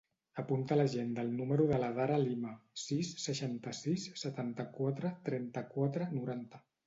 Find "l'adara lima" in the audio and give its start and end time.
1.83-2.53